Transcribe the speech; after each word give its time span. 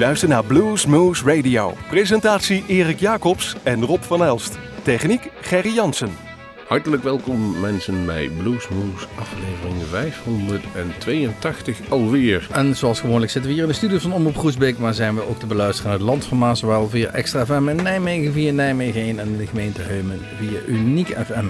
luistert 0.00 0.30
naar 0.30 0.44
Blues 0.44 0.86
Moose 0.86 1.24
Radio. 1.24 1.74
Presentatie 1.88 2.64
Erik 2.66 3.00
Jacobs 3.00 3.56
en 3.62 3.84
Rob 3.84 4.02
van 4.02 4.24
Elst. 4.24 4.58
Techniek 4.82 5.30
Gerry 5.40 5.74
Jansen. 5.74 6.10
Hartelijk 6.68 7.02
welkom 7.02 7.60
mensen 7.60 8.06
bij 8.06 8.28
Bluesmoose 8.28 9.06
aflevering 9.18 9.82
582 9.90 11.78
alweer. 11.88 12.48
En 12.52 12.76
zoals 12.76 13.00
gewoonlijk 13.00 13.32
zitten 13.32 13.50
we 13.50 13.56
hier 13.56 13.66
in 13.66 13.72
de 13.72 13.76
studio 13.76 13.98
van 13.98 14.12
Omroep 14.12 14.36
Groesbeek, 14.36 14.78
maar 14.78 14.94
zijn 14.94 15.14
we 15.14 15.28
ook 15.28 15.38
te 15.38 15.46
beluisteren 15.46 15.90
uit 15.90 16.00
het 16.00 16.08
land 16.08 16.24
van 16.24 16.88
via 16.88 17.08
Extra 17.08 17.46
FM 17.46 17.68
in 17.68 17.76
Nijmegen, 17.76 18.32
via 18.32 18.52
Nijmegen 18.52 19.00
1 19.00 19.18
en 19.18 19.36
de 19.36 19.46
gemeente 19.46 19.82
Heumen 19.82 20.20
via 20.38 20.60
Uniek 20.66 21.08
FM. 21.08 21.46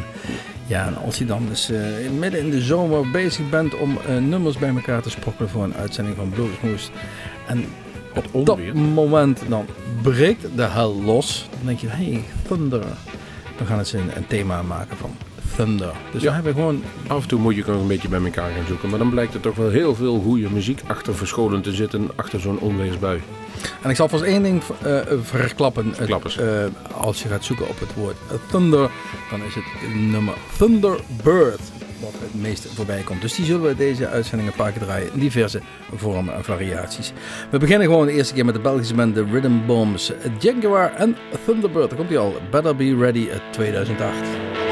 Ja, 0.66 0.86
en 0.86 0.96
als 0.96 1.18
je 1.18 1.24
dan 1.24 1.46
dus 1.48 1.70
uh, 1.70 1.78
midden 2.18 2.40
in 2.40 2.50
de 2.50 2.60
zomer 2.60 3.10
bezig 3.10 3.50
bent 3.50 3.76
om 3.76 3.98
uh, 4.08 4.16
nummers 4.16 4.58
bij 4.58 4.68
elkaar 4.68 5.02
te 5.02 5.10
sprokkelen 5.10 5.50
voor 5.50 5.64
een 5.64 5.74
uitzending 5.74 6.16
van 6.16 6.30
Bluesmoose 6.30 6.90
en 7.46 7.64
op 8.32 8.46
dat 8.46 8.74
moment 8.74 9.42
dan 9.48 9.66
breekt 10.02 10.46
de 10.56 10.62
hel 10.62 11.02
los, 11.02 11.48
dan 11.50 11.66
denk 11.66 11.78
je, 11.78 11.88
hey, 11.88 12.24
thunder. 12.48 12.84
Dan 13.58 13.66
gaan 13.66 13.86
ze 13.86 13.98
een, 13.98 14.16
een 14.16 14.26
thema 14.26 14.62
maken 14.62 14.96
van 14.96 15.10
Thunder. 15.56 15.92
Dus 16.12 16.22
Ja. 16.22 16.32
hebben 16.32 16.54
gewoon 16.54 16.82
Af 17.06 17.22
en 17.22 17.28
toe 17.28 17.40
moet 17.40 17.54
je 17.56 17.62
nog 17.66 17.80
een 17.80 17.86
beetje 17.86 18.08
bij 18.08 18.20
elkaar 18.24 18.50
gaan 18.56 18.66
zoeken, 18.66 18.88
maar 18.88 18.98
dan 18.98 19.10
blijkt 19.10 19.34
er 19.34 19.40
toch 19.40 19.54
wel 19.56 19.68
heel 19.70 19.94
veel 19.94 20.20
goede 20.20 20.50
muziek 20.50 20.80
achter 20.86 21.14
verscholen 21.14 21.62
te 21.62 21.72
zitten, 21.72 22.08
achter 22.16 22.40
zo'n 22.40 22.58
onweersbui. 22.58 23.20
En 23.82 23.90
ik 23.90 23.96
zal 23.96 24.08
vast 24.08 24.22
één 24.22 24.42
ding 24.42 24.62
eh, 24.82 24.98
verklappen. 25.22 25.94
Eh, 25.98 26.64
als 26.96 27.22
je 27.22 27.28
gaat 27.28 27.44
zoeken 27.44 27.68
op 27.68 27.80
het 27.80 27.94
woord 27.94 28.16
thunder, 28.50 28.90
dan 29.30 29.42
is 29.42 29.54
het 29.54 29.64
nummer 30.10 30.34
Thunderbird 30.58 31.60
wat 32.00 32.12
het 32.18 32.40
meest 32.40 32.66
voorbij 32.74 33.02
komt. 33.02 33.20
Dus 33.20 33.34
die 33.34 33.44
zullen 33.44 33.62
we 33.62 33.76
deze 33.76 34.08
uitzending 34.08 34.50
een 34.50 34.56
paar 34.56 34.72
keer 34.72 34.82
draaien 34.82 35.12
in 35.12 35.20
diverse 35.20 35.60
vormen 35.94 36.34
en 36.34 36.44
variaties. 36.44 37.12
We 37.50 37.58
beginnen 37.58 37.86
gewoon 37.86 38.06
de 38.06 38.12
eerste 38.12 38.34
keer 38.34 38.44
met 38.44 38.54
de 38.54 38.60
Belgische 38.60 38.94
band 38.94 39.14
The 39.14 39.24
Rhythm 39.32 39.66
Bombs, 39.66 40.12
Jaguar 40.38 40.94
en 40.94 41.16
Thunderbird. 41.44 41.88
Daar 41.88 41.98
komt 41.98 42.08
hij 42.10 42.18
al. 42.18 42.34
Better 42.50 42.76
Be 42.76 42.96
Ready 42.96 43.28
uit 43.30 43.42
2008. 43.50 44.69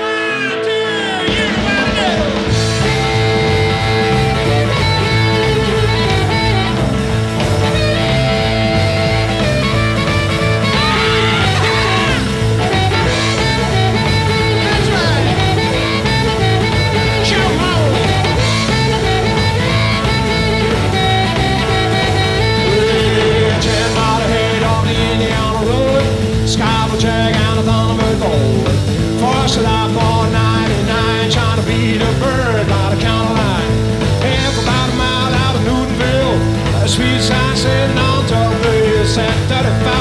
The 39.49 39.98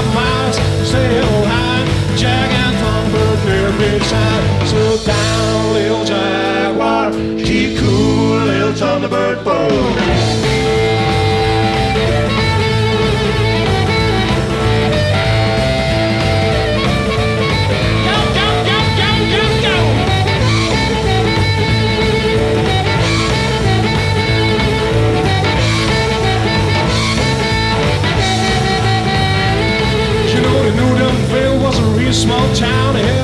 town. 32.57 33.16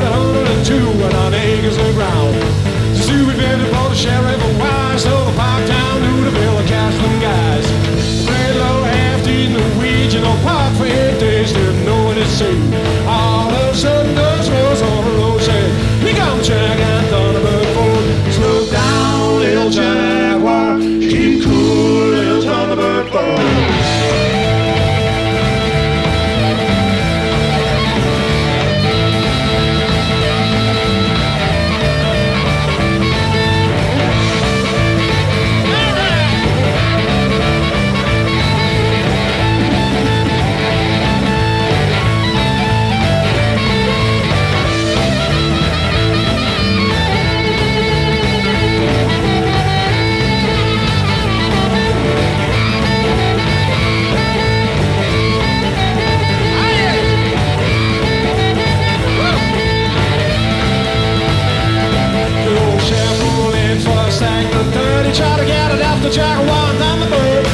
After 66.13 66.45
Jaguar 66.45 66.69
and 66.69 66.79
Thunderbird. 66.79 67.45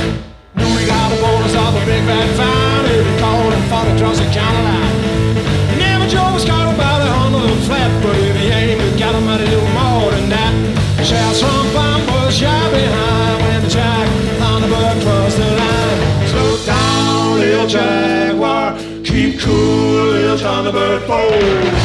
Knew 0.56 0.76
we 0.76 0.86
got 0.86 1.12
a 1.12 1.22
bonus 1.22 1.56
of 1.56 1.76
a 1.76 1.86
big 1.86 2.04
fat 2.06 2.28
fine, 2.36 2.86
if 2.92 3.06
he 3.06 3.20
called 3.20 3.54
and 3.54 3.64
fought 3.70 3.88
across 3.96 4.20
the 4.20 4.26
county 4.32 4.62
line. 4.64 5.78
Never 5.78 6.08
Joe 6.08 6.34
was 6.34 6.46
caught 6.46 6.76
by 6.78 7.00
the 7.00 7.12
hundred 7.12 7.50
and 7.52 7.64
flat, 7.64 7.92
but 8.04 8.16
if 8.18 8.36
he 8.36 8.48
aimed, 8.50 8.82
he 8.82 9.00
got 9.00 9.16
him 9.16 9.28
at 9.28 9.42
a 9.42 9.46
little 9.46 9.70
more 9.80 10.12
than 10.12 10.30
that. 10.30 10.54
Shouts 11.06 11.42
from 11.42 11.74
bomb 11.74 12.06
was 12.08 12.36
shy 12.36 12.72
behind 12.72 13.42
when 13.44 13.64
the 13.64 13.70
Jack 13.70 14.08
Thunderbird 14.40 14.98
crossed 15.04 15.38
the 15.38 15.50
line. 15.62 16.28
Slow 16.28 16.52
down, 16.66 17.40
little 17.40 17.68
Jaguar, 17.68 18.78
keep 19.04 19.40
cool, 19.40 20.12
little 20.14 20.38
Thunderbird, 20.38 21.08
boy. 21.08 21.79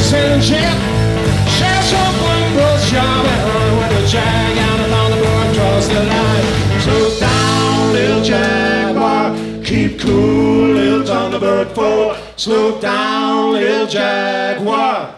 The 0.00 0.16
bird 0.16 0.40
like 0.40 0.40
a 0.40 0.40
sailing 0.40 0.40
ship. 0.40 0.76
Chef 1.58 1.84
so 1.84 2.02
bling 2.18 2.54
was 2.56 2.90
job 2.90 3.26
and 3.26 3.42
run 3.48 3.78
with 3.78 3.90
the 3.90 4.08
jag 4.08 4.56
and 4.56 4.80
the 4.80 4.88
Thunderbird 4.88 5.54
crossed 5.54 5.90
the 5.90 6.02
line. 6.04 6.80
Slow 6.80 7.20
down, 7.20 7.92
little 7.92 8.22
Jaguar. 8.22 9.36
Keep 9.64 10.00
cool, 10.00 10.74
little 10.74 11.02
Thunderbird 11.02 11.74
four. 11.74 12.16
Slow 12.36 12.80
down, 12.80 13.52
little 13.52 13.86
Jaguar. 13.86 15.14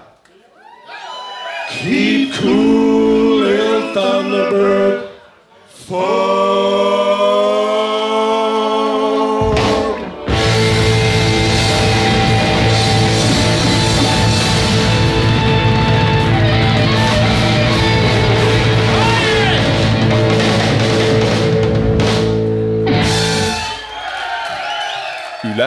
Keep 1.70 2.34
cool, 2.34 3.40
little 3.40 3.94
Thunderbird 3.94 5.08
four. 5.66 6.31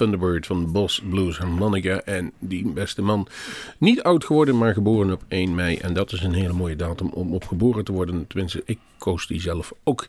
Thunderbird 0.00 0.46
van 0.46 0.72
Bos 0.72 1.02
Blues 1.10 1.38
Harmonica. 1.38 2.00
En 2.00 2.32
die 2.38 2.68
beste 2.68 3.02
man, 3.02 3.26
niet 3.78 4.02
oud 4.02 4.24
geworden, 4.24 4.58
maar 4.58 4.74
geboren 4.74 5.12
op 5.12 5.22
1 5.28 5.54
mei. 5.54 5.76
En 5.76 5.94
dat 5.94 6.12
is 6.12 6.22
een 6.22 6.32
hele 6.32 6.52
mooie 6.52 6.76
datum 6.76 7.08
om 7.08 7.34
op 7.34 7.46
geboren 7.46 7.84
te 7.84 7.92
worden. 7.92 8.26
Tenminste, 8.26 8.62
ik 8.64 8.78
koos 8.98 9.26
die 9.26 9.40
zelf 9.40 9.72
ook. 9.84 10.06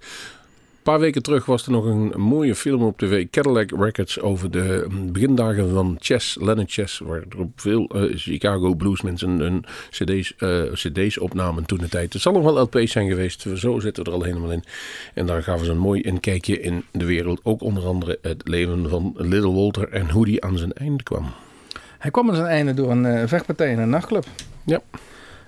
Een 0.81 0.91
paar 0.91 0.99
weken 0.99 1.23
terug 1.23 1.45
was 1.45 1.65
er 1.65 1.71
nog 1.71 1.85
een 1.85 2.13
mooie 2.17 2.55
film 2.55 2.83
op 2.83 2.97
tv, 2.97 3.27
Cadillac 3.29 3.71
Records, 3.79 4.19
over 4.19 4.51
de 4.51 4.87
begindagen 5.11 5.73
van 5.73 5.97
Chess, 5.99 6.37
Leonard 6.39 6.71
Chess, 6.71 6.99
waar 6.99 7.21
er 7.29 7.39
op 7.39 7.51
veel 7.55 7.87
eh, 7.87 8.03
Chicago 8.15 8.73
bluesmensen 8.73 9.29
hun 9.29 9.65
cd's, 9.89 10.35
eh, 10.37 10.61
cd's 10.73 11.19
opnamen 11.19 11.65
toen 11.65 11.77
de 11.77 11.89
tijd. 11.89 12.13
Het 12.13 12.21
zal 12.21 12.33
nog 12.33 12.43
wel 12.43 12.59
LP's 12.61 12.91
zijn 12.91 13.07
geweest, 13.07 13.45
zo 13.55 13.79
zitten 13.79 14.03
we 14.03 14.09
er 14.09 14.15
al 14.15 14.23
helemaal 14.23 14.51
in. 14.51 14.63
En 15.13 15.25
daar 15.25 15.43
gaven 15.43 15.65
ze 15.65 15.71
een 15.71 15.77
mooi 15.77 16.01
inkijkje 16.01 16.59
in 16.59 16.83
de 16.91 17.05
wereld, 17.05 17.39
ook 17.43 17.61
onder 17.61 17.85
andere 17.85 18.19
het 18.21 18.47
leven 18.47 18.89
van 18.89 19.13
Little 19.17 19.53
Walter 19.53 19.89
en 19.89 20.09
hoe 20.09 20.25
die 20.25 20.43
aan 20.43 20.57
zijn 20.57 20.73
einde 20.73 21.03
kwam. 21.03 21.25
Hij 21.97 22.11
kwam 22.11 22.29
aan 22.29 22.35
zijn 22.35 22.47
einde 22.47 22.73
door 22.73 22.91
een 22.91 23.05
eh, 23.05 23.27
vechtpartij 23.27 23.71
in 23.71 23.79
een 23.79 23.89
nachtclub. 23.89 24.25
Ja. 24.65 24.81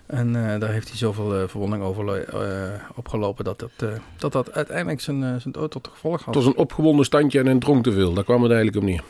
En 0.06 0.36
eh, 0.36 0.60
daar 0.60 0.72
heeft 0.72 0.88
hij 0.88 0.98
zoveel 0.98 1.36
eh, 1.36 1.48
verwonding 1.48 1.84
over 1.84 2.24
eh, 2.24 2.74
opgelopen 2.96 3.44
dat 3.44 3.60
dat, 3.60 3.72
dat 4.18 4.32
dat 4.32 4.52
uiteindelijk 4.52 5.02
zijn, 5.02 5.42
zijn 5.42 5.54
dood 5.54 5.72
tot 5.72 5.88
gevolg 5.88 6.18
had. 6.18 6.26
Het 6.26 6.44
was 6.44 6.54
een 6.54 6.60
opgewonden 6.60 7.06
standje 7.06 7.40
en 7.40 7.48
een 7.48 7.60
dronk 7.60 7.84
te 7.84 7.92
veel, 7.92 8.14
daar 8.14 8.24
kwam 8.24 8.42
het 8.44 8.52
eigenlijk 8.52 8.82
op 8.84 8.90
neer. 8.90 9.04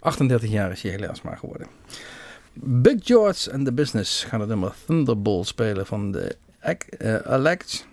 38 0.00 0.50
jaar 0.50 0.70
is 0.70 0.82
hij 0.82 0.90
helaas 0.90 1.22
maar 1.22 1.36
geworden. 1.36 1.66
Big 2.54 2.96
George 3.00 3.52
and 3.52 3.64
the 3.64 3.72
Business 3.72 4.24
gaan 4.24 4.40
het 4.40 4.48
nummer 4.48 4.74
Thunderbolt 4.86 5.46
spelen 5.46 5.86
van 5.86 6.12
de 6.12 6.36
Alex 7.24 7.86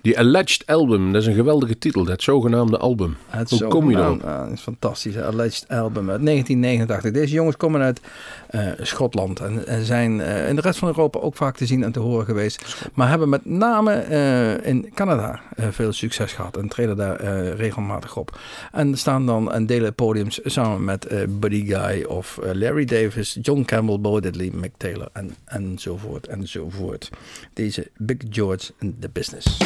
Die 0.00 0.18
Alleged 0.18 0.66
Album, 0.66 1.12
dat 1.12 1.22
is 1.22 1.28
een 1.28 1.34
geweldige 1.34 1.78
titel, 1.78 2.04
dat 2.04 2.22
zogenaamde 2.22 2.78
album. 2.78 3.16
Het 3.26 3.50
Hoe 3.50 3.68
kom 3.68 3.90
je 3.90 3.96
ah, 3.98 4.42
het 4.44 4.52
is 4.52 4.60
fantastisch. 4.60 5.18
Alleged 5.18 5.68
Album 5.68 6.10
uit 6.10 6.24
1989. 6.24 7.12
Deze 7.12 7.34
jongens 7.34 7.56
komen 7.56 7.80
uit 7.80 8.00
Schotland 8.80 9.40
en, 9.40 9.66
en 9.66 9.84
zijn 9.84 10.20
eh, 10.20 10.48
in 10.48 10.56
de 10.56 10.60
rest 10.60 10.78
van 10.78 10.88
Europa 10.88 11.18
ook 11.18 11.36
vaak 11.36 11.56
te 11.56 11.66
zien 11.66 11.84
en 11.84 11.92
te 11.92 11.98
horen 12.00 12.24
geweest. 12.24 12.80
Maar 12.94 13.08
hebben 13.08 13.28
met 13.28 13.44
name 13.44 13.92
eh, 13.92 14.66
in 14.66 14.90
Canada 14.94 15.40
eh, 15.56 15.66
veel 15.70 15.92
succes 15.92 16.32
gehad 16.32 16.56
en 16.56 16.68
treden 16.68 16.96
daar 16.96 17.16
eh, 17.16 17.52
regelmatig 17.54 18.16
op. 18.16 18.38
En 18.72 18.98
staan 18.98 19.26
dan 19.26 19.52
en 19.52 19.66
delen 19.66 19.94
podiums 19.94 20.40
samen 20.44 20.84
met 20.84 21.06
eh, 21.06 21.22
Buddy 21.28 21.66
Guy 21.66 22.02
of 22.02 22.38
eh, 22.38 22.50
Larry 22.54 22.84
Davis, 22.84 23.38
John 23.42 23.62
Campbell, 23.64 24.00
Bo 24.00 24.20
Diddley, 24.20 24.50
Mick 24.54 24.72
Taylor 24.76 25.08
en, 25.12 25.34
enzovoort 25.44 26.26
enzovoort. 26.26 27.10
Deze 27.52 27.90
Big 27.96 28.16
George 28.30 28.72
in 28.78 28.96
the 29.00 29.08
Business. 29.12 29.56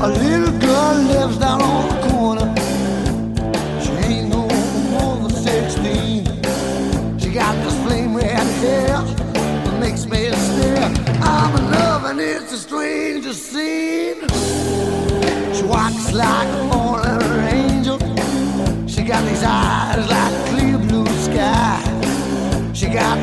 A 0.00 0.06
little 0.06 0.28
girl 0.28 0.37
lives 1.28 1.38
down 1.38 1.60
on 1.60 1.88
the 1.88 2.08
corner. 2.08 2.54
She 3.82 3.92
ain't 4.08 4.28
no 4.28 4.48
more 4.92 5.16
than 5.16 5.30
16. 5.30 6.24
She 7.18 7.30
got 7.30 7.54
this 7.64 7.76
flame 7.84 8.16
red 8.16 8.46
hair 8.62 8.88
that 8.88 9.80
makes 9.80 10.06
me 10.06 10.30
stare. 10.30 10.84
I'm 11.22 11.56
in 11.56 11.70
love 11.70 12.04
and 12.04 12.20
it's 12.20 12.50
the 12.50 12.56
strangest 12.56 13.42
scene. 13.52 14.20
She 15.54 15.64
walks 15.64 16.12
like 16.12 16.48
a 16.48 16.68
fallen 16.70 17.22
angel. 17.48 17.98
She 18.86 19.02
got 19.02 19.22
these 19.28 19.42
eyes 19.44 20.08
like 20.08 20.34
clear 20.48 20.78
blue 20.78 21.06
sky. 21.28 21.82
She 22.72 22.86
got 22.86 23.18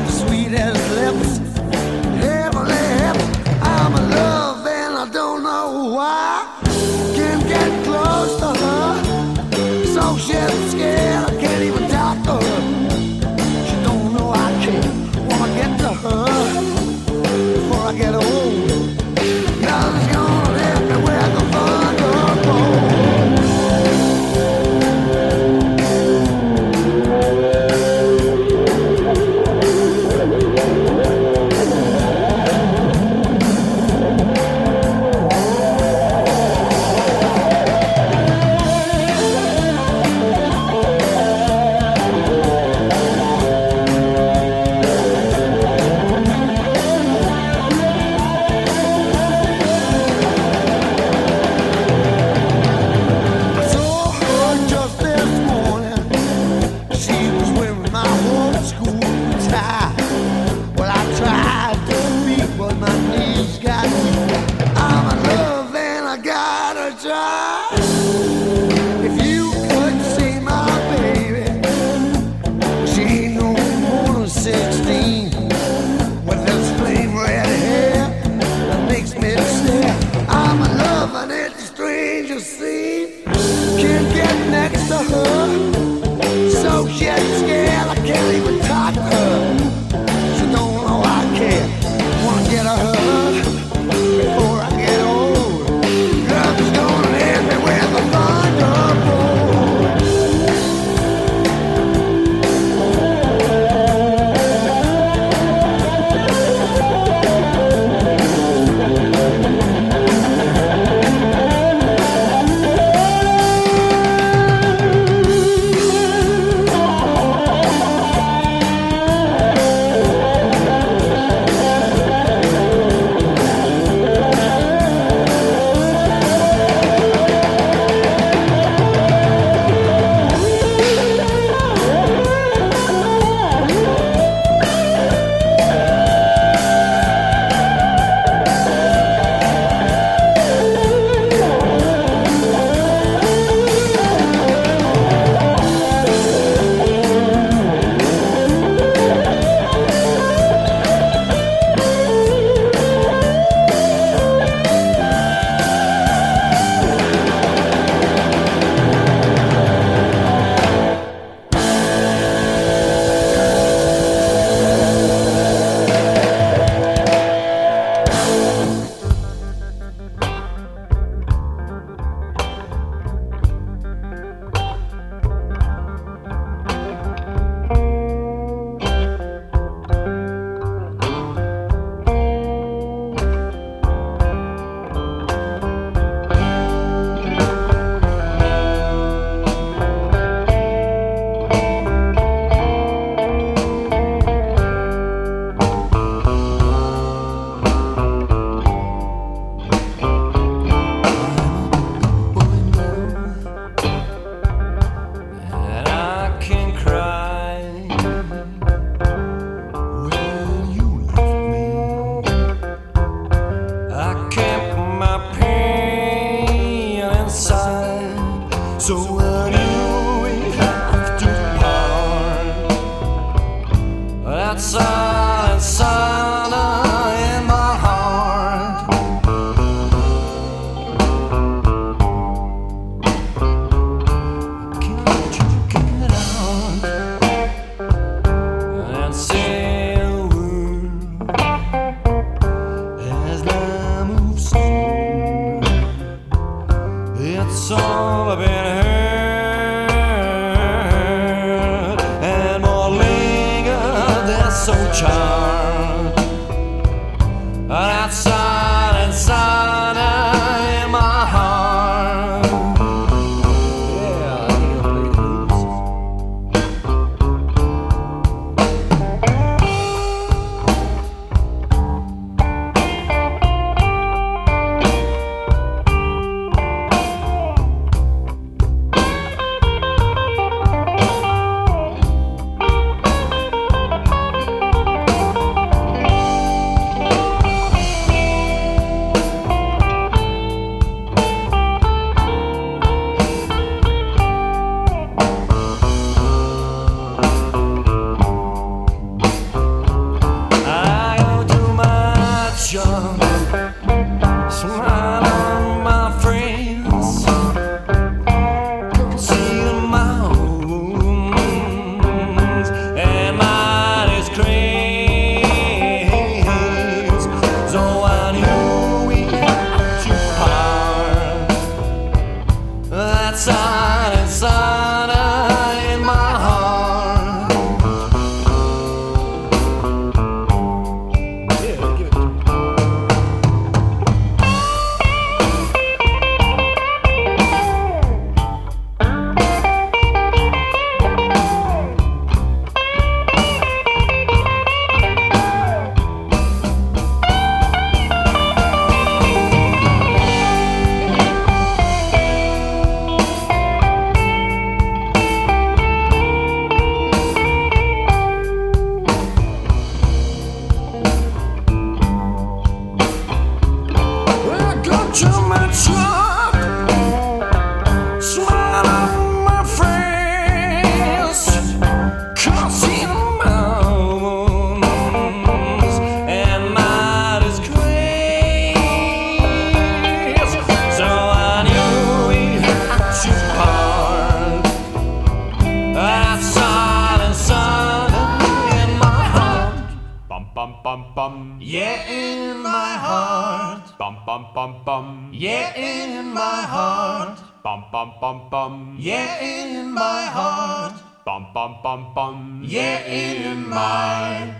Bum 401.66 401.74
bum 401.82 402.14
bum 402.14 402.14
bum. 402.14 402.62
Yeah, 402.62 403.02
in 403.10 403.68
my 403.68 404.54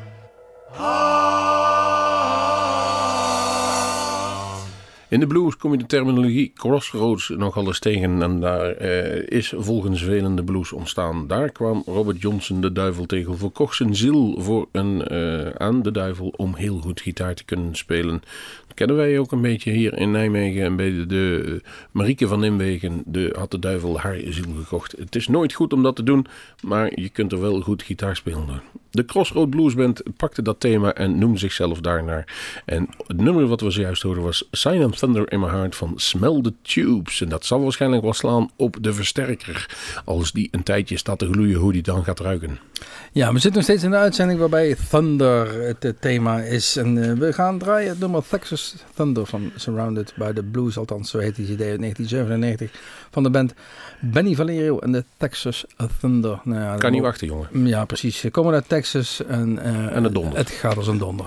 In 5.08 5.20
de 5.20 5.26
blues 5.26 5.56
kom 5.56 5.72
je 5.72 5.78
de 5.78 5.86
terminologie 5.86 6.52
crossroads 6.54 7.28
nogal 7.28 7.66
eens 7.66 7.78
tegen 7.78 8.22
en 8.22 8.40
daar 8.40 8.70
eh, 8.70 9.38
is 9.38 9.52
volgens 9.56 10.02
velen 10.02 10.36
de 10.36 10.44
blues 10.44 10.72
ontstaan. 10.72 11.26
Daar 11.26 11.50
kwam 11.50 11.82
Robert 11.86 12.20
Johnson 12.20 12.60
de 12.60 12.72
duivel 12.72 13.06
tegen, 13.06 13.38
verkocht 13.38 13.76
zijn 13.76 13.94
ziel 13.94 14.34
voor 14.38 14.68
een, 14.72 15.06
eh, 15.06 15.50
aan 15.50 15.82
de 15.82 15.90
duivel 15.90 16.32
om 16.36 16.54
heel 16.54 16.78
goed 16.78 17.00
gitaar 17.00 17.34
te 17.34 17.44
kunnen 17.44 17.74
spelen. 17.74 18.22
Kennen 18.76 18.96
wij 18.96 19.18
ook 19.18 19.32
een 19.32 19.40
beetje 19.40 19.70
hier 19.70 19.98
in 19.98 20.10
Nijmegen 20.10 20.62
en 20.62 20.76
bij 20.76 21.06
de, 21.06 21.60
Marieke 21.90 22.28
van 22.28 22.40
Nimwegen 22.40 23.02
de, 23.06 23.34
had 23.38 23.50
de 23.50 23.58
duivel 23.58 24.00
haar 24.00 24.20
ziel 24.28 24.54
gekocht. 24.58 24.94
Het 24.98 25.16
is 25.16 25.28
nooit 25.28 25.52
goed 25.52 25.72
om 25.72 25.82
dat 25.82 25.96
te 25.96 26.02
doen, 26.02 26.26
maar 26.62 27.00
je 27.00 27.08
kunt 27.08 27.32
er 27.32 27.40
wel 27.40 27.60
goed 27.60 27.82
gitaar 27.82 28.16
spelen. 28.16 28.62
De 28.90 29.04
Crossroad 29.04 29.50
Blues 29.50 29.74
Band 29.74 30.02
pakte 30.16 30.42
dat 30.42 30.60
thema 30.60 30.94
en 30.94 31.18
noemde 31.18 31.38
zichzelf 31.38 31.80
daarnaar. 31.80 32.34
En 32.64 32.88
het 33.06 33.16
nummer 33.16 33.46
wat 33.46 33.60
we 33.60 33.70
zojuist 33.70 34.02
hoorden 34.02 34.22
was 34.22 34.48
Sign 34.50 34.90
Thunder 34.90 35.32
in 35.32 35.40
My 35.40 35.48
Heart 35.48 35.76
van 35.76 35.92
Smell 35.96 36.40
the 36.42 36.52
Tubes. 36.62 37.20
En 37.20 37.28
dat 37.28 37.44
zal 37.44 37.62
waarschijnlijk 37.62 38.02
wel 38.02 38.12
slaan 38.12 38.50
op 38.56 38.76
de 38.80 38.92
versterker. 38.92 39.76
Als 40.04 40.32
die 40.32 40.48
een 40.50 40.62
tijdje 40.62 40.96
staat 40.96 41.18
te 41.18 41.26
gloeien, 41.26 41.58
hoe 41.58 41.72
die 41.72 41.82
dan 41.82 42.04
gaat 42.04 42.20
ruiken. 42.20 42.58
Ja, 43.12 43.32
we 43.32 43.38
zitten 43.38 43.52
nog 43.52 43.62
steeds 43.62 43.82
in 43.82 43.90
de 43.90 43.96
uitzending 43.96 44.38
waarbij 44.38 44.76
Thunder 44.90 45.62
het, 45.62 45.84
eh, 45.84 45.90
thema 46.00 46.40
is. 46.40 46.76
En 46.76 47.10
eh, 47.10 47.12
we 47.12 47.32
gaan 47.32 47.58
draaien 47.58 47.96
nummer 47.98 48.22
Texas 48.28 48.65
Thunder 48.94 49.26
van 49.26 49.50
Surrounded 49.56 50.12
by 50.16 50.32
the 50.32 50.42
Blues. 50.42 50.78
Althans, 50.78 51.10
zo 51.10 51.18
heet 51.18 51.36
die 51.36 51.44
CD 51.44 51.60
uit 51.60 51.78
1997 51.80 52.70
van 53.10 53.22
de 53.22 53.30
band 53.30 53.54
Benny 54.00 54.34
Valerio 54.34 54.78
en 54.78 54.92
de 54.92 55.04
Texas 55.16 55.64
Thunder. 56.00 56.40
Nou 56.44 56.60
ja, 56.60 56.76
Kan 56.76 56.92
niet 56.92 57.02
wachten, 57.02 57.26
jongen. 57.26 57.66
Ja, 57.66 57.84
precies. 57.84 58.18
Ze 58.18 58.30
komen 58.30 58.54
uit 58.54 58.68
Texas 58.68 59.24
en, 59.24 59.58
eh, 59.58 59.96
En 59.96 60.04
het. 60.04 60.14
Het 60.34 60.50
gaat 60.50 60.76
als 60.76 60.86
een 60.86 60.98
donder. 60.98 61.26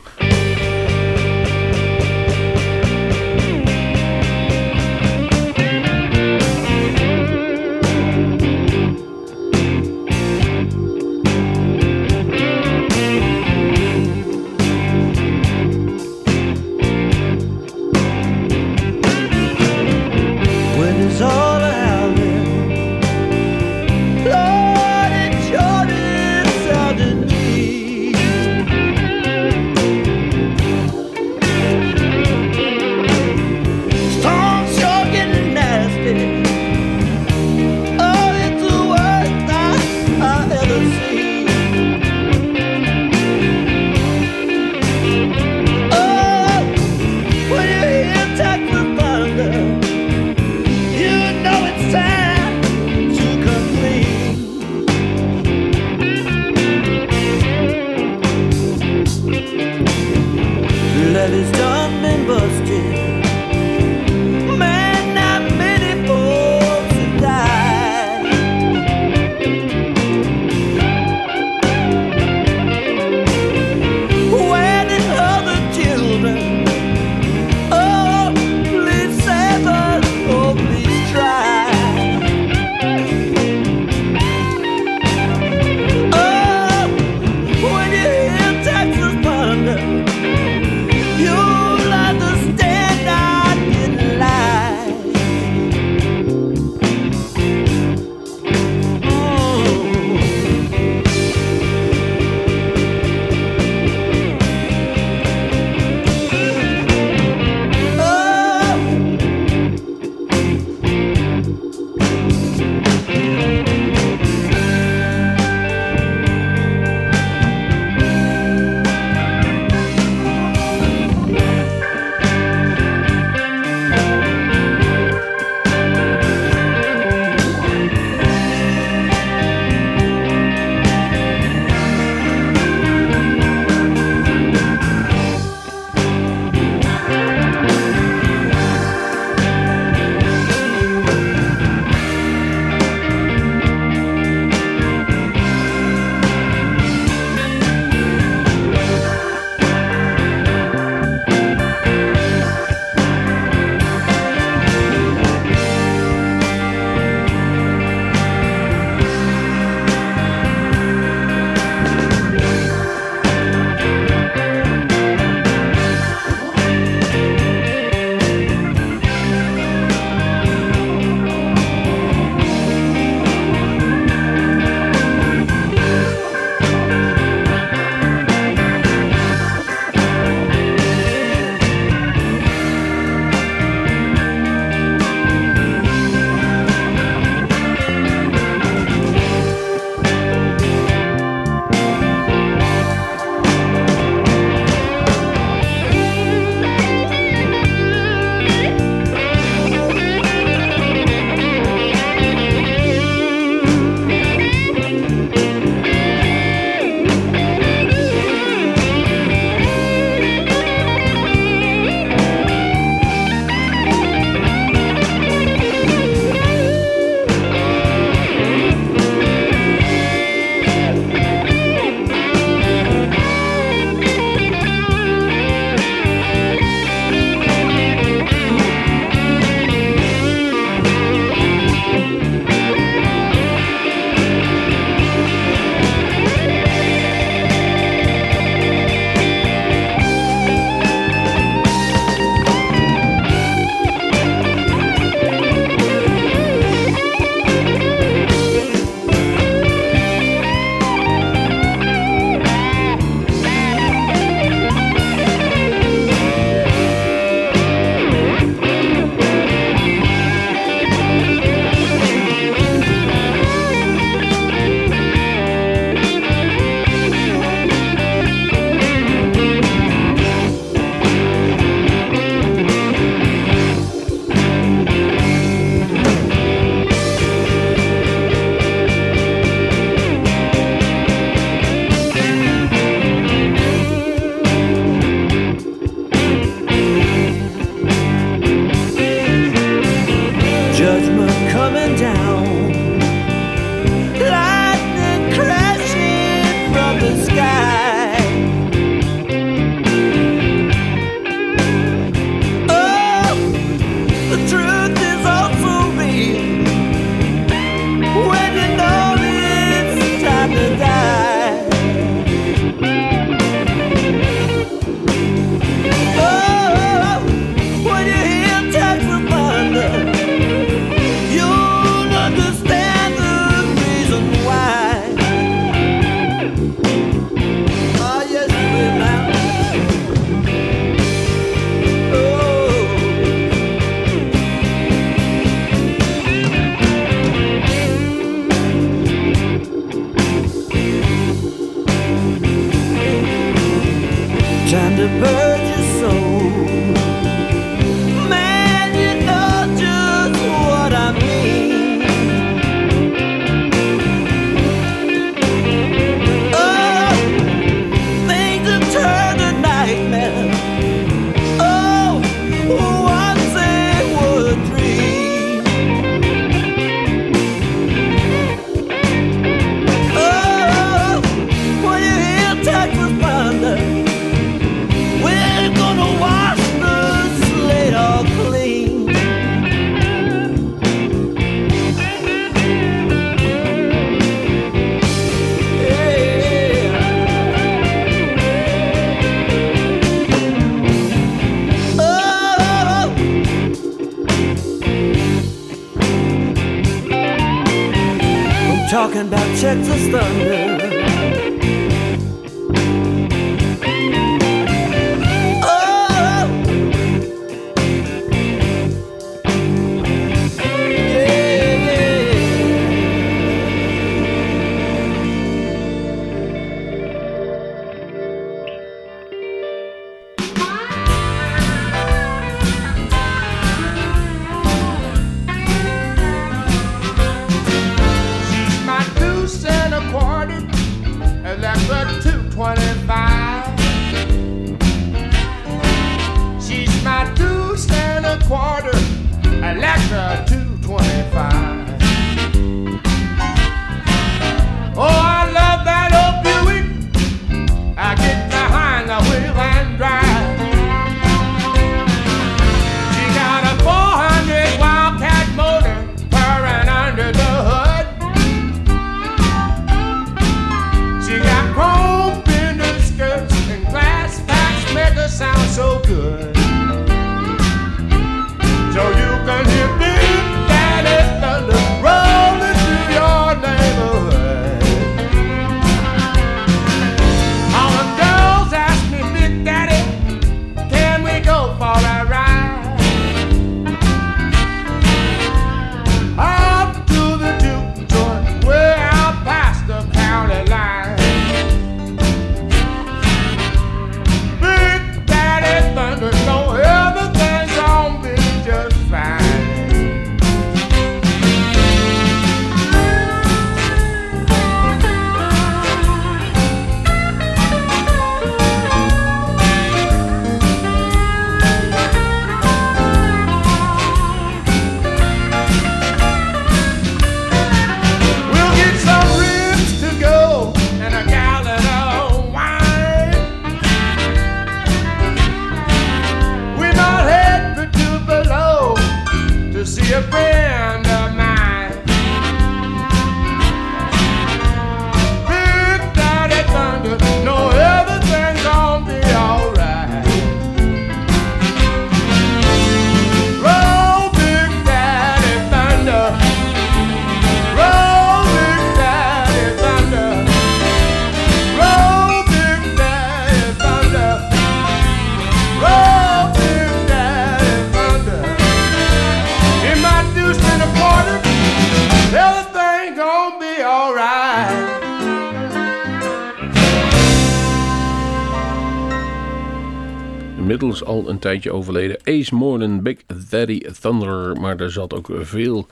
al 571.04 571.30
een 571.30 571.40
tijdje 571.40 571.72
overleden. 571.72 572.18
Ace 572.24 572.56
Morning, 572.56 573.02
Big 573.02 573.18
Daddy 573.50 573.82
Thunder. 574.00 574.62
Maar 574.62 574.80
er 574.80 574.92
zat 574.92 575.14
ook 575.14 575.30
veel 575.42 575.88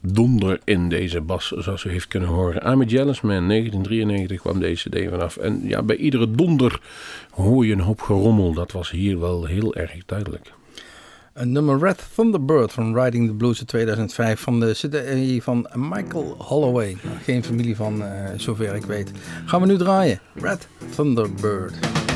donder 0.00 0.60
in 0.64 0.88
deze 0.88 1.20
bas, 1.20 1.52
zoals 1.56 1.84
u 1.84 1.90
heeft 1.90 2.08
kunnen 2.08 2.28
horen. 2.28 2.72
I'm 2.72 2.80
a 2.80 2.84
Jealous 2.84 3.20
Man, 3.20 3.48
1993 3.48 4.40
kwam 4.40 4.60
deze 4.60 4.88
cd 4.88 5.08
vanaf. 5.10 5.36
En 5.36 5.60
ja, 5.64 5.82
bij 5.82 5.96
iedere 5.96 6.30
donder 6.30 6.80
hoor 7.30 7.66
je 7.66 7.72
een 7.72 7.80
hoop 7.80 8.00
gerommel. 8.00 8.52
Dat 8.52 8.72
was 8.72 8.90
hier 8.90 9.20
wel 9.20 9.44
heel 9.44 9.74
erg 9.74 9.92
duidelijk. 10.06 10.52
Een 11.32 11.52
nummer 11.52 11.78
Red 11.78 12.08
Thunderbird 12.14 12.72
van 12.72 13.02
Riding 13.02 13.28
the 13.28 13.34
Blues 13.34 13.60
in 13.60 13.66
2005 13.66 14.40
van 14.40 14.60
de 14.60 14.72
CD 14.72 15.42
van 15.42 15.68
Michael 15.74 16.34
Holloway. 16.38 16.96
Geen 17.22 17.44
familie 17.44 17.76
van, 17.76 18.02
eh, 18.02 18.28
zover 18.36 18.74
ik 18.74 18.84
weet. 18.84 19.10
Gaan 19.44 19.60
we 19.60 19.66
nu 19.66 19.76
draaien. 19.76 20.20
Red 20.34 20.68
Thunderbird. 20.94 22.09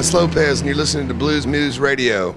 Lance 0.00 0.14
Lopez, 0.14 0.60
and 0.60 0.66
you're 0.66 0.78
listening 0.78 1.08
to 1.08 1.12
Blues 1.12 1.44
News 1.44 1.78
Radio. 1.78 2.34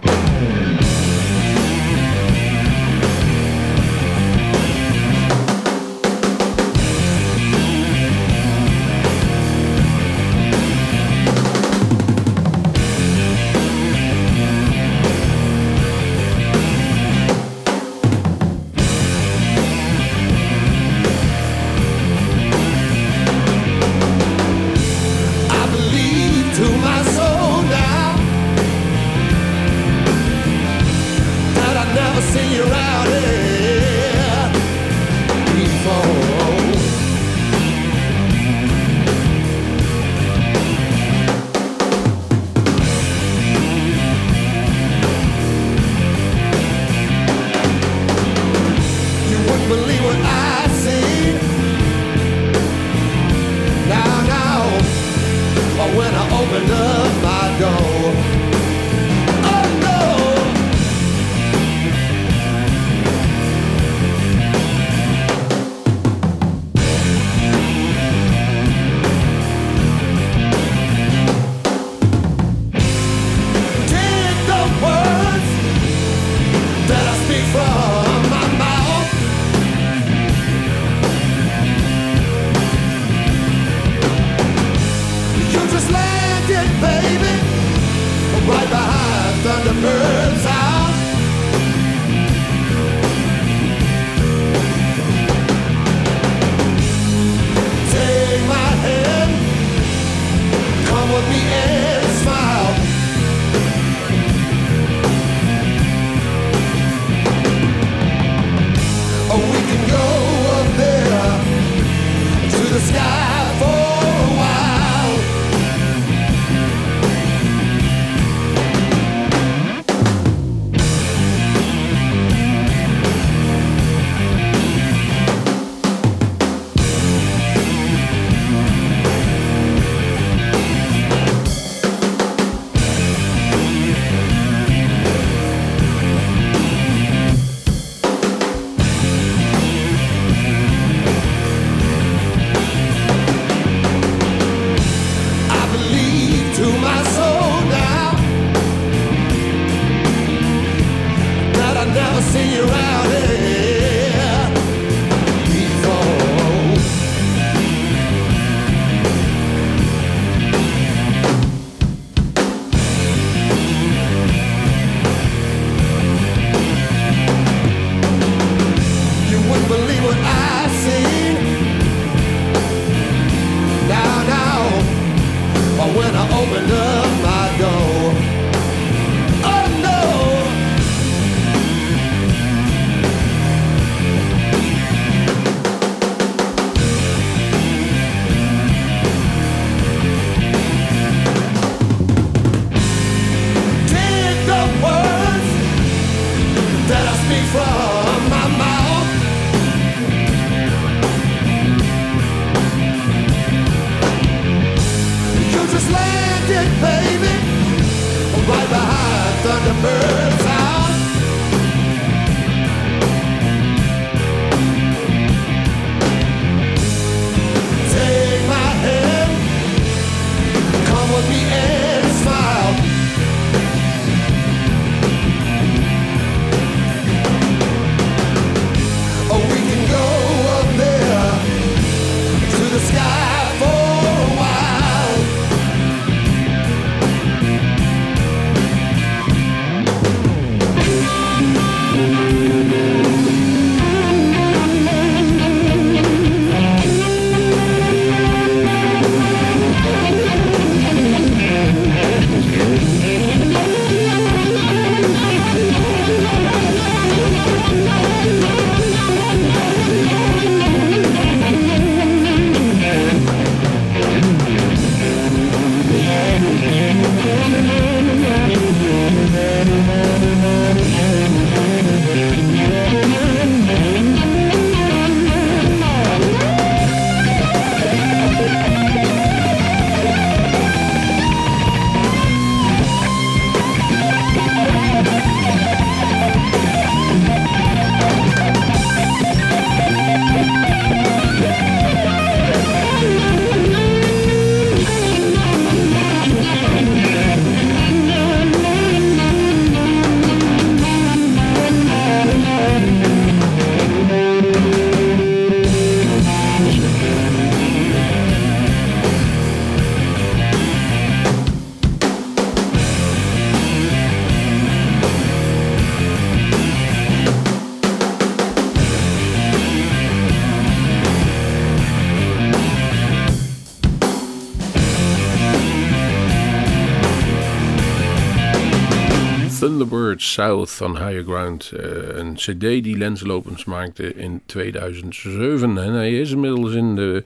South 330.34 330.72
van 330.72 330.98
Higher 330.98 331.24
Ground. 331.24 331.72
eh, 331.72 332.18
een 332.18 332.34
cd 332.34 332.60
die 332.60 332.98
Lens 332.98 333.24
Lopens 333.24 333.66
maakte 333.66 334.14
in 334.14 334.42
2007. 334.46 335.78
En 335.78 335.94
hij 335.94 336.20
is 336.20 336.32
inmiddels 336.32 336.74
in 336.74 336.96
de, 336.96 337.24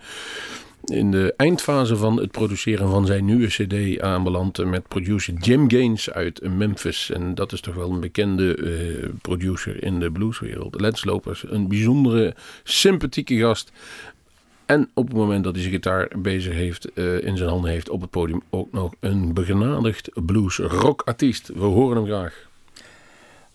in 0.86 1.12
de 1.12 1.34
eindfase 1.38 1.97
van 1.97 2.20
het 2.20 2.32
produceren 2.32 2.89
van 2.89 3.05
zijn 3.05 3.26
nieuwe 3.26 3.47
cd 3.47 4.01
aanbeland. 4.01 4.66
Met 4.66 4.88
producer 4.88 5.34
Jim 5.34 5.70
Gaines 5.72 6.12
uit 6.12 6.41
Memphis. 6.58 7.12
En 7.12 7.36
dat 7.36 7.51
is 7.51 7.62
toch 7.62 7.76
wel 7.76 7.91
een 7.91 7.99
bekende 7.99 8.55
eh, 8.55 9.10
producer 9.22 9.84
in 9.84 9.99
de 9.99 10.12
blueswereld. 10.12 10.82
Lens 10.82 11.05
Lopers, 11.05 11.43
een 11.47 11.68
bijzondere, 11.68 12.36
sympathieke 12.64 13.38
gast. 13.38 13.72
En 14.66 14.89
op 14.93 15.08
het 15.08 15.16
moment 15.16 15.43
dat 15.43 15.53
hij 15.53 15.62
zijn 15.62 15.74
gitaar 15.74 16.12
bezig 16.18 16.53
heeft, 16.53 16.93
eh, 16.93 17.24
in 17.24 17.38
zijn 17.38 17.49
handen 17.49 17.72
heeft 17.72 17.89
op 17.89 18.01
het 18.01 18.10
podium, 18.10 18.41
ook 18.49 18.72
nog 18.72 18.93
een 18.99 19.34
begenadigd 19.34 20.10
blues 20.26 20.58
rock 20.58 21.01
artiest. 21.05 21.51
We 21.53 21.66
horen 21.66 21.97
hem 21.97 22.05
graag. 22.05 22.47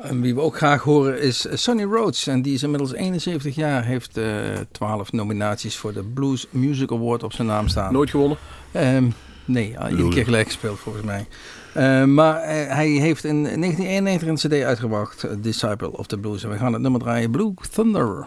En 0.02 0.20
wie 0.20 0.34
we 0.34 0.40
ook 0.40 0.56
graag 0.56 0.82
horen 0.82 1.20
is 1.20 1.46
Sonny 1.52 1.82
Rhodes. 1.82 2.26
En 2.26 2.42
die 2.42 2.54
is 2.54 2.62
inmiddels 2.62 2.92
71 2.92 3.54
jaar. 3.54 3.84
Heeft 3.84 4.16
eh 4.16 4.24
12 4.72 5.12
nominaties 5.12 5.76
voor 5.76 5.92
de 5.92 6.02
Blues 6.02 6.46
Music 6.50 6.90
Award 6.90 7.22
op 7.22 7.32
zijn 7.32 7.48
naam 7.48 7.68
staan. 7.68 7.92
Nooit 7.92 8.10
gewonnen? 8.10 8.36
Ehm, 8.72 9.04
nee, 9.44 9.78
al 9.78 9.88
iedere 9.88 10.08
keer 10.08 10.24
gelijk 10.24 10.46
gespeeld 10.46 10.78
volgens 10.78 11.04
mij. 11.04 11.26
Eh, 11.74 12.04
maar 12.04 12.36
eh, 12.36 12.74
hij 12.74 12.88
heeft 12.88 13.24
in 13.24 13.42
1991 13.42 14.28
een 14.28 14.34
cd 14.34 14.64
uitgebracht, 14.64 15.24
eh, 15.24 15.30
Disciple 15.38 15.96
of 15.96 16.06
the 16.06 16.18
Blues. 16.18 16.44
En 16.44 16.50
we 16.50 16.56
gaan 16.56 16.72
het 16.72 16.82
nummer 16.82 17.00
draaien, 17.00 17.30
Blue 17.30 17.54
Thunder. 17.70 18.26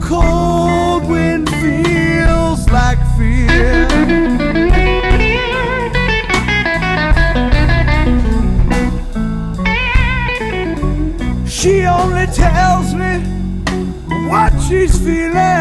cold 0.00 1.08
wind 1.08 1.48
feels 1.60 2.68
like 2.70 2.98
fear. 3.16 3.86
She 11.46 11.84
only 11.84 12.26
tells 12.26 12.94
me 12.94 13.18
what 14.28 14.52
she's 14.66 14.96
feeling. 14.98 15.59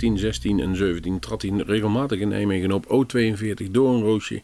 15, 0.00 0.18
16 0.18 0.60
en 0.60 0.76
17 0.76 1.18
trad 1.18 1.42
hij 1.42 1.50
regelmatig 1.66 2.18
in 2.18 2.28
Nijmegen 2.28 2.72
op. 2.72 2.84
O42 2.86 3.70
Doornroosje. 3.70 4.42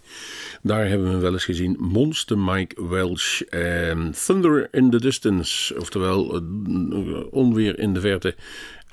Daar 0.62 0.88
hebben 0.88 1.10
we 1.12 1.18
wel 1.18 1.32
eens 1.32 1.44
gezien. 1.44 1.76
Monster 1.78 2.38
Mike 2.38 2.88
Welsh. 2.88 3.40
en 3.40 4.14
Thunder 4.26 4.68
in 4.72 4.90
the 4.90 5.00
Distance. 5.00 5.78
Oftewel 5.78 6.34
eh, 6.34 6.40
onweer 7.30 7.78
in 7.78 7.94
de 7.94 8.00
verte. 8.00 8.34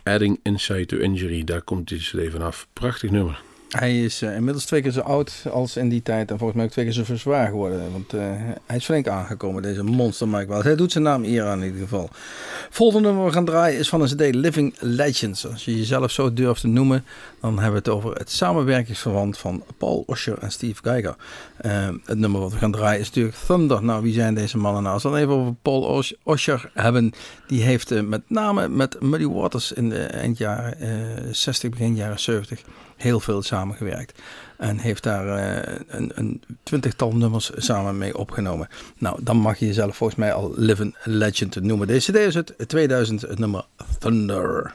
Adding 0.03 0.39
Insight 0.43 0.87
to 0.87 0.97
Injury. 0.97 1.43
Daar 1.43 1.61
komt 1.61 1.89
hij 1.89 1.97
dus 1.97 2.13
even 2.13 2.41
af. 2.41 2.67
Prachtig 2.73 3.11
nummer. 3.11 3.41
Hij 3.73 4.03
is 4.03 4.21
eh, 4.21 4.35
inmiddels 4.35 4.65
twee 4.65 4.81
keer 4.81 4.91
zo 4.91 4.99
oud 4.99 5.45
als 5.51 5.77
in 5.77 5.89
die 5.89 6.01
tijd. 6.01 6.31
En 6.31 6.37
volgens 6.37 6.57
mij 6.57 6.65
ook 6.65 6.71
twee 6.71 6.85
keer 6.85 6.93
zo 7.05 7.15
zwaar 7.15 7.47
geworden. 7.47 7.91
Want 7.91 8.13
eh, 8.13 8.21
hij 8.65 8.75
is 8.75 8.85
flink 8.85 9.07
aangekomen, 9.07 9.61
deze 9.61 9.83
monster 9.83 10.27
Mike. 10.27 10.53
Hij 10.53 10.75
doet 10.75 10.91
zijn 10.91 11.03
naam 11.03 11.23
eer 11.23 11.43
aan 11.45 11.59
in 11.59 11.65
ieder 11.65 11.81
geval. 11.81 12.09
Volgende 12.69 13.07
nummer 13.07 13.25
we 13.25 13.31
gaan 13.31 13.45
draaien 13.45 13.79
is 13.79 13.89
van 13.89 14.01
een 14.01 14.07
cd 14.07 14.35
Living 14.35 14.75
Legends. 14.79 15.47
Als 15.47 15.65
je 15.65 15.77
jezelf 15.77 16.11
zo 16.11 16.33
durft 16.33 16.61
te 16.61 16.67
noemen, 16.67 17.05
dan 17.41 17.53
hebben 17.53 17.71
we 17.71 17.77
het 17.77 17.89
over 17.89 18.15
het 18.15 18.31
samenwerkingsverband 18.31 19.37
van 19.37 19.63
Paul 19.77 20.03
Osher 20.07 20.37
en 20.37 20.51
Steve 20.51 20.81
Geiger. 20.83 21.15
Eh, 21.57 21.87
het 22.05 22.17
nummer 22.17 22.41
wat 22.41 22.51
we 22.51 22.57
gaan 22.57 22.71
draaien 22.71 22.99
is 22.99 23.07
natuurlijk 23.07 23.35
Thunder. 23.47 23.83
Nou, 23.83 24.03
wie 24.03 24.13
zijn 24.13 24.35
deze 24.35 24.57
mannen 24.57 24.81
nou? 24.81 24.93
Als 24.93 25.03
we 25.03 25.09
dan 25.09 25.17
even 25.17 25.33
over 25.33 25.53
Paul 25.61 25.81
Os- 25.81 26.15
Osher 26.23 26.71
hebben. 26.73 27.11
Die 27.47 27.61
heeft 27.61 28.01
met 28.01 28.21
name 28.27 28.67
met 28.67 29.01
Muddy 29.01 29.27
Waters 29.27 29.71
in 29.71 29.89
de 29.89 30.03
eind 30.03 30.37
jaren 30.37 30.79
eh, 30.79 30.89
60, 31.31 31.69
begin 31.69 31.95
jaren 31.95 32.19
70 32.19 32.61
heel 32.97 33.19
veel 33.19 33.41
samengewerkt. 33.41 34.21
En 34.57 34.77
heeft 34.77 35.03
daar 35.03 35.27
eh, 35.27 35.79
een, 35.87 36.11
een 36.15 36.41
twintigtal 36.63 37.15
nummers 37.15 37.51
samen 37.55 37.97
mee 37.97 38.17
opgenomen. 38.17 38.67
Nou, 38.97 39.19
dan 39.23 39.37
mag 39.37 39.59
je 39.59 39.65
jezelf 39.65 39.95
volgens 39.95 40.19
mij 40.19 40.33
al 40.33 40.53
Living 40.55 40.95
Legend 41.03 41.61
noemen. 41.61 41.87
Deze 41.87 42.11
CD 42.11 42.17
is 42.17 42.33
het 42.33 42.53
2000, 42.67 43.21
het 43.21 43.39
nummer 43.39 43.65
Thunder. 43.99 44.73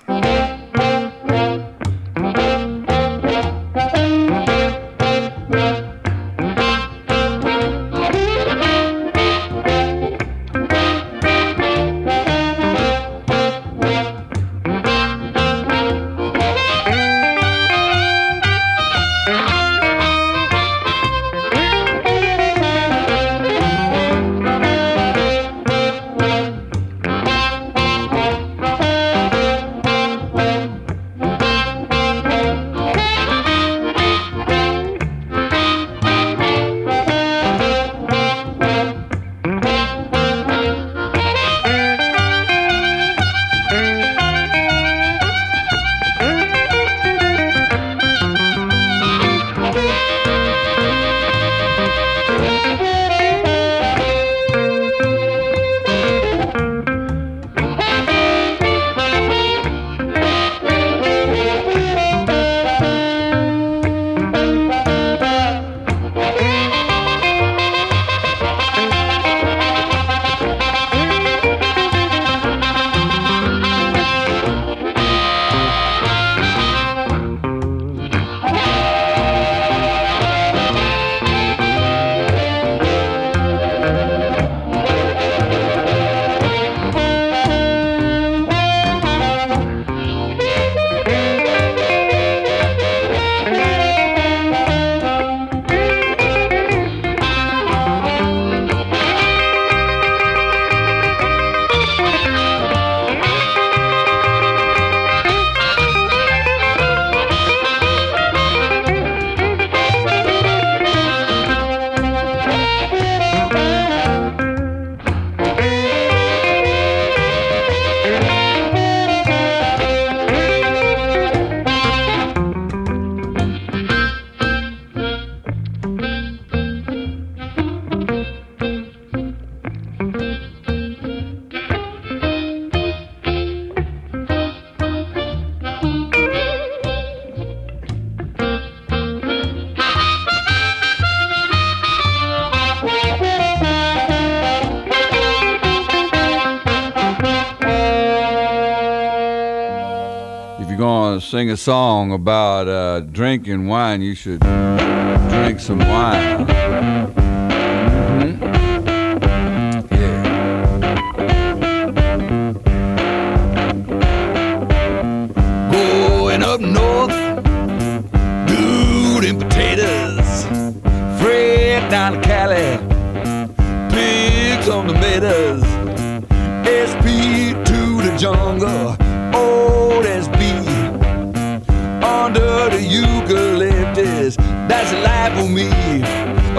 Sing 151.39 151.51
a 151.51 151.57
song 151.57 152.11
about 152.11 152.67
uh, 152.67 152.99
drinking 152.99 153.69
wine, 153.69 154.03
you 154.03 154.13
should 154.13 154.41
drink 154.41 155.61
some 155.61 155.79
wine. 155.79 156.58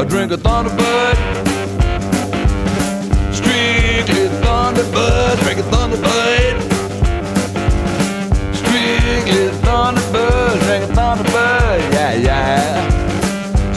Drink 0.10 0.32
a 0.32 0.38
Thunderbird, 0.38 1.18
strictly 3.32 4.28
Thunderbird, 4.42 5.40
drink 5.44 5.60
a 5.60 5.64
Thunderbird. 5.64 6.56
Strictly 8.56 9.50
Thunderbird, 9.62 10.60
drink 10.66 10.84
a 10.84 10.94
Thunderbird, 10.94 11.94
yeah, 11.94 12.14
yeah. 12.16 12.90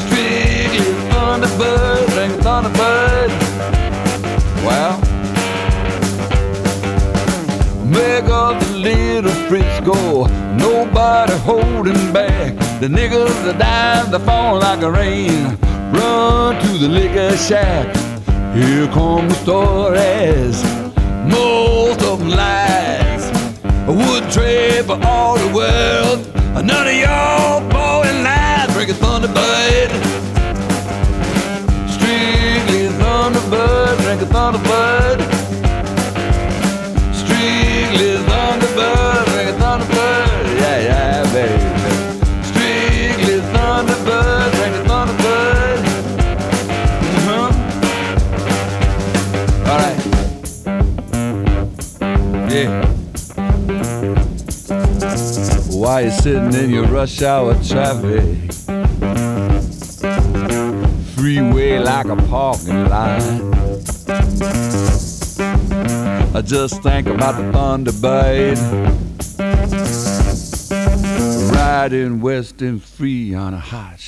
Strictly 0.07 0.93
Thunderbird, 1.11 2.07
drink 2.15 2.33
a 2.33 2.43
Thunderbird. 2.43 3.31
Well, 4.65 4.99
make 7.85 8.25
up 8.25 8.59
the 8.59 8.73
little 8.79 9.33
Frisco, 9.49 10.27
nobody 10.57 11.35
holding 11.41 12.13
back. 12.13 12.57
The 12.81 12.89
niggas 12.89 13.55
are 13.55 13.59
dying, 13.59 14.11
they 14.11 14.19
fall 14.21 14.59
like 14.59 14.83
a 14.83 14.91
rain. 14.91 15.62
Run 16.13 16.61
to 16.61 16.73
the 16.77 16.89
liquor 16.89 17.35
shack. 17.39 17.87
Here 18.55 18.87
come 18.89 19.29
the 19.29 19.35
stories, 19.47 20.63
most 21.25 22.03
of 22.03 22.19
them 22.19 22.29
lies. 22.29 23.25
I 23.65 23.93
would 24.01 24.31
trade 24.31 24.85
for 24.85 24.99
all 25.07 25.39
the 25.39 25.51
world. 25.61 26.21
None 26.67 26.87
of 26.87 26.97
y'all 27.05 27.62
sitting 56.23 56.55
in 56.55 56.71
your 56.71 56.87
rush 56.87 57.21
hour 57.21 57.53
traffic, 57.65 58.53
freeway 61.17 61.81
like 61.81 62.07
a 62.07 62.15
parking 62.29 62.89
lot. 62.89 63.21
I 66.33 66.43
just 66.43 66.81
think 66.85 67.09
about 67.09 67.35
the 67.39 67.51
Thunderbird 67.51 68.57
riding 71.57 72.21
west 72.21 72.63
and 72.63 72.81
free 72.81 73.35
on 73.35 73.55
a 73.55 73.59
hot 73.59 73.99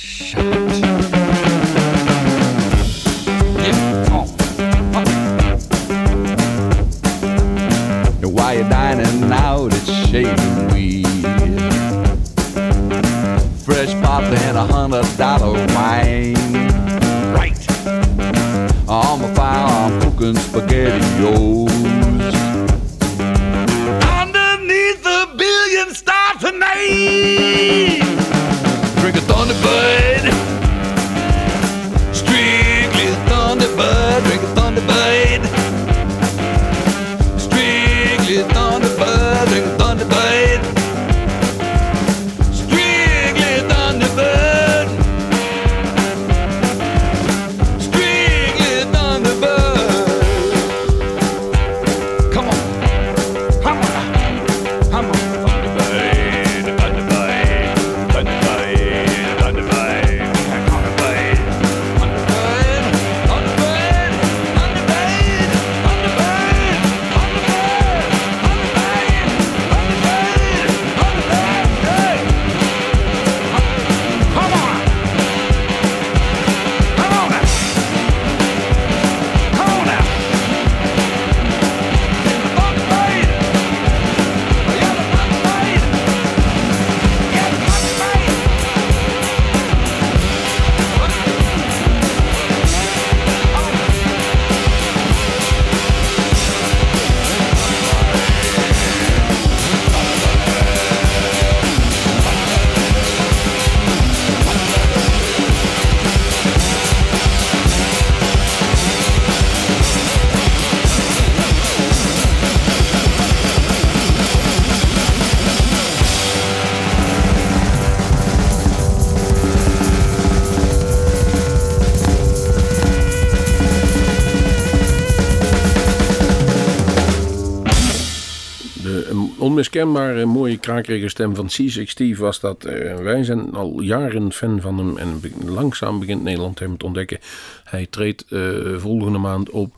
onmiskenbare 129.55 130.25
mooie 130.25 130.57
krakerige 130.57 131.09
stem 131.09 131.35
van 131.35 131.49
C6 131.49 131.81
Steve 131.83 132.21
was 132.21 132.39
dat. 132.39 132.65
Eh, 132.65 132.95
wij 132.95 133.23
zijn 133.23 133.53
al 133.53 133.81
jaren 133.81 134.31
fan 134.31 134.61
van 134.61 134.77
hem 134.77 134.97
en 134.97 135.21
langzaam 135.45 135.99
begint 135.99 136.23
Nederland 136.23 136.59
hem 136.59 136.77
te 136.77 136.85
ontdekken. 136.85 137.19
Hij 137.63 137.87
treedt 137.89 138.25
eh, 138.29 138.77
volgende 138.77 139.17
maand 139.17 139.49
op 139.49 139.73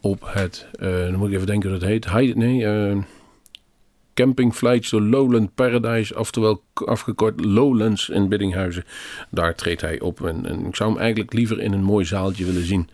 op 0.00 0.22
het, 0.26 0.66
eh, 0.78 0.88
dan 0.88 1.16
moet 1.16 1.28
ik 1.28 1.34
even 1.34 1.46
denken 1.46 1.70
hoe 1.70 1.78
dat 1.78 1.88
heet. 1.88 2.34
Nee, 2.34 2.66
eh, 2.66 2.96
Camping 4.14 4.54
Flights 4.54 4.88
to 4.88 5.00
Lowland 5.00 5.54
Paradise, 5.54 6.18
oftewel 6.18 6.62
afgekort 6.74 7.44
Lowlands 7.44 8.08
in 8.08 8.28
Biddinghuizen. 8.28 8.84
Daar 9.30 9.54
treedt 9.54 9.80
hij 9.80 10.00
op 10.00 10.26
en 10.26 10.66
ik 10.66 10.76
zou 10.76 10.90
hem 10.90 10.98
eigenlijk 10.98 11.32
liever 11.32 11.60
in 11.60 11.72
een 11.72 11.82
mooi 11.82 12.04
zaaltje 12.04 12.44
willen 12.44 12.66
zien. 12.66 12.88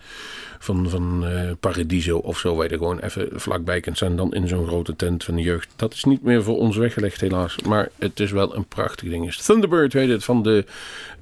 Van, 0.59 0.89
van 0.89 1.27
eh, 1.27 1.51
Paradiso 1.61 2.19
of 2.19 2.39
zo, 2.39 2.55
waar 2.55 2.65
je 2.65 2.71
er 2.71 2.79
gewoon 2.79 2.99
even 2.99 3.29
vlakbij 3.33 3.81
kunt 3.81 3.99
zijn 3.99 4.17
dan 4.17 4.35
in 4.35 4.49
zo'n 4.49 4.67
grote 4.67 4.97
tent 4.97 5.25
van 5.25 5.35
de 5.35 5.43
jeugd. 5.43 5.73
Dat 5.77 5.95
is 5.95 6.05
niet 6.05 6.23
meer 6.23 6.43
voor 6.43 6.59
ons 6.59 6.77
weggelegd 6.77 7.21
helaas, 7.21 7.57
maar 7.67 7.89
het 7.99 8.21
is 8.21 8.31
wel 8.31 8.57
een 8.57 8.65
prachtig 8.65 9.09
ding. 9.09 9.35
Thunderbird 9.35 9.93
heet 9.93 10.09
het 10.09 10.25
van 10.25 10.43
de 10.43 10.65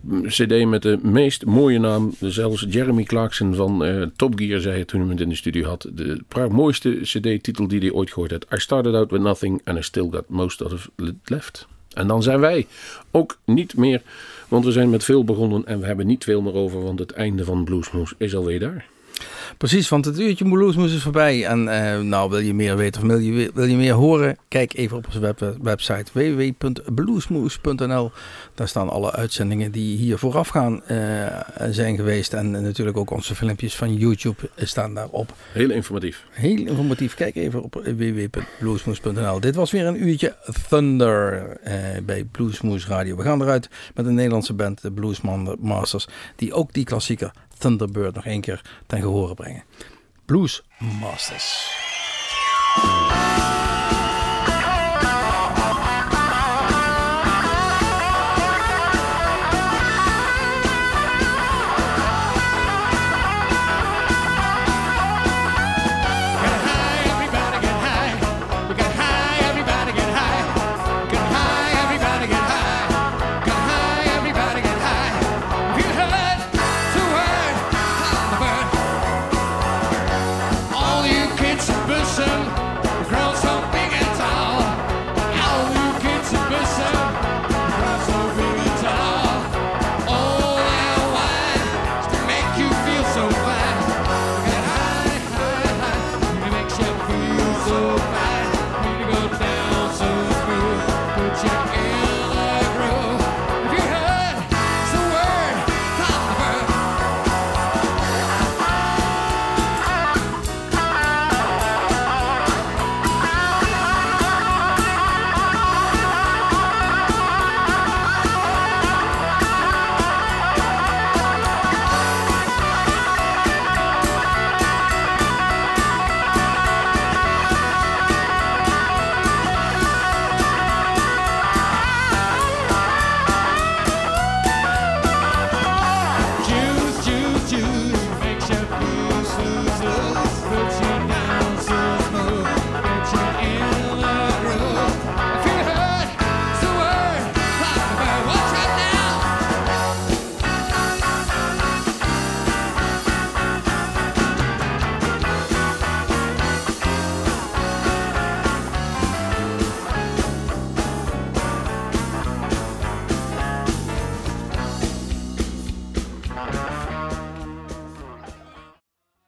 mm, 0.00 0.26
cd 0.26 0.66
met 0.66 0.82
de 0.82 0.98
meest 1.02 1.44
mooie 1.44 1.78
naam. 1.78 2.14
Zelfs 2.20 2.66
Jeremy 2.68 3.04
Clarkson 3.04 3.54
van 3.54 3.84
eh, 3.84 4.02
Top 4.16 4.38
Gear 4.38 4.60
zei 4.60 4.78
het 4.78 4.88
toen 4.88 5.00
hij 5.00 5.10
het 5.10 5.20
in 5.20 5.28
de 5.28 5.34
studio 5.34 5.68
had. 5.68 5.88
De 5.92 6.22
mooiste 6.50 6.98
cd-titel 7.02 7.68
die 7.68 7.80
hij 7.80 7.90
ooit 7.90 8.12
gehoord 8.12 8.30
had. 8.30 8.46
I 8.54 8.58
started 8.58 8.94
out 8.94 9.10
with 9.10 9.20
nothing 9.20 9.60
and 9.64 9.78
I 9.78 9.82
still 9.82 10.08
got 10.10 10.24
most 10.28 10.62
of 10.62 10.90
it 10.96 11.14
left. 11.24 11.66
En 11.96 12.06
dan 12.06 12.22
zijn 12.22 12.40
wij 12.40 12.66
ook 13.10 13.38
niet 13.44 13.76
meer, 13.76 14.02
want 14.48 14.64
we 14.64 14.72
zijn 14.72 14.90
met 14.90 15.04
veel 15.04 15.24
begonnen 15.24 15.66
en 15.66 15.80
we 15.80 15.86
hebben 15.86 16.06
niet 16.06 16.24
veel 16.24 16.40
meer 16.42 16.54
over, 16.54 16.82
want 16.82 16.98
het 16.98 17.10
einde 17.10 17.44
van 17.44 17.64
Bluesmoes 17.64 18.14
is 18.16 18.34
alweer 18.34 18.60
daar. 18.60 18.86
Precies, 19.58 19.88
want 19.88 20.04
het 20.04 20.18
uurtje 20.18 20.48
Bluesmoes 20.48 20.94
is 20.94 21.02
voorbij. 21.02 21.46
En 21.46 21.68
eh, 21.68 22.00
nou, 22.00 22.30
wil 22.30 22.38
je 22.38 22.54
meer 22.54 22.76
weten 22.76 23.02
of 23.02 23.08
wil 23.08 23.18
je, 23.18 23.50
wil 23.54 23.64
je 23.64 23.76
meer 23.76 23.92
horen? 23.92 24.36
Kijk 24.48 24.74
even 24.74 24.96
op 24.96 25.06
onze 25.06 25.18
web, 25.18 25.56
website 25.62 26.04
www.bluesmoes.nl. 26.12 28.10
Daar 28.54 28.68
staan 28.68 28.88
alle 28.88 29.12
uitzendingen 29.12 29.70
die 29.72 29.96
hier 29.96 30.18
voorafgaan 30.18 30.84
eh 30.84 31.26
zijn 31.70 31.96
geweest. 31.96 32.32
En 32.32 32.50
natuurlijk 32.50 32.96
ook 32.96 33.10
onze 33.10 33.34
filmpjes 33.34 33.76
van 33.76 33.94
YouTube 33.94 34.50
staan 34.56 34.94
daarop. 34.94 35.34
Heel 35.52 35.70
informatief. 35.70 36.24
Heel 36.30 36.66
informatief. 36.66 37.14
Kijk 37.14 37.36
even 37.36 37.62
op 37.62 37.74
www.bluesmoes.nl. 37.74 39.40
Dit 39.40 39.54
was 39.54 39.70
weer 39.70 39.86
een 39.86 40.08
uurtje 40.08 40.36
Thunder 40.68 41.50
eh, 41.62 41.74
bij 42.04 42.24
Bluesmoes 42.24 42.86
Radio. 42.86 43.16
We 43.16 43.22
gaan 43.22 43.42
eruit 43.42 43.68
met 43.94 44.06
een 44.06 44.14
Nederlandse 44.14 44.54
band, 44.54 44.82
de 44.82 44.92
Blues 44.92 45.20
Masters, 45.58 46.06
die 46.36 46.52
ook 46.52 46.72
die 46.72 46.84
klassieker 46.84 47.30
Thunderbird 47.58 48.14
nog 48.14 48.24
één 48.24 48.40
keer 48.40 48.62
ten 48.86 49.00
gehore 49.00 49.34
brengen. 49.34 49.64
Blues 50.24 50.62
Masters. 51.00 51.74